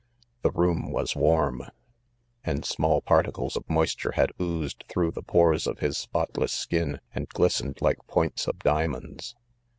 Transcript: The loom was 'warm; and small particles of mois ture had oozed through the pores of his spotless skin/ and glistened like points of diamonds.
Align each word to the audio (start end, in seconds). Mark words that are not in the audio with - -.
The 0.41 0.49
loom 0.49 0.89
was 0.91 1.15
'warm; 1.15 1.61
and 2.43 2.65
small 2.65 3.01
particles 3.01 3.55
of 3.55 3.69
mois 3.69 3.93
ture 3.93 4.13
had 4.13 4.31
oozed 4.41 4.83
through 4.89 5.11
the 5.11 5.21
pores 5.21 5.67
of 5.67 5.77
his 5.77 5.95
spotless 5.95 6.51
skin/ 6.53 7.01
and 7.13 7.29
glistened 7.29 7.77
like 7.83 8.07
points 8.07 8.47
of 8.47 8.57
diamonds. 8.57 9.35